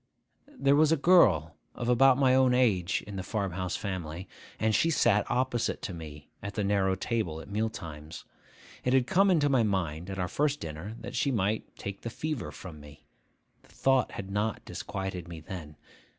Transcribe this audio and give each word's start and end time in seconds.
There 0.57 0.75
was 0.75 0.91
a 0.91 0.97
girl 0.97 1.57
of 1.75 1.87
about 1.87 2.17
my 2.17 2.33
own 2.33 2.55
age 2.55 3.03
in 3.05 3.17
the 3.17 3.21
farm 3.21 3.51
house 3.51 3.75
family, 3.75 4.27
and 4.59 4.73
she 4.73 4.89
sat 4.89 5.29
opposite 5.29 5.79
to 5.83 5.93
me 5.93 6.31
at 6.41 6.55
the 6.55 6.63
narrow 6.63 6.95
table 6.95 7.39
at 7.39 7.51
meal 7.51 7.69
times. 7.69 8.25
It 8.83 8.93
had 8.93 9.05
come 9.05 9.29
into 9.29 9.47
my 9.47 9.61
mind, 9.61 10.09
at 10.09 10.17
our 10.17 10.27
first 10.27 10.59
dinner, 10.59 10.95
that 11.01 11.15
she 11.15 11.29
might 11.29 11.75
take 11.77 12.01
the 12.01 12.09
fever 12.09 12.51
from 12.51 12.79
me. 12.79 13.05
The 13.61 13.69
thought 13.69 14.13
had 14.13 14.31
not 14.31 14.65
disquieted 14.65 15.27
me 15.27 15.39
then. 15.39 15.75